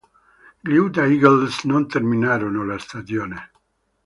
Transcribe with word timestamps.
Gli 0.59 0.71
Utah 0.73 1.05
Eagles 1.05 1.63
non 1.65 1.87
terminarono 1.87 2.65
la 2.65 2.79
stagione. 2.79 3.51